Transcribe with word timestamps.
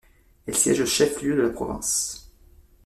Elle 0.47 0.55
siège 0.57 0.79
au 0.81 0.85
chef-lieu 0.87 1.35
de 1.35 1.43
la 1.43 1.51
province. 1.51 2.31